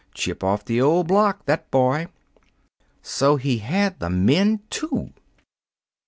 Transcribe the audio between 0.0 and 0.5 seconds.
Chip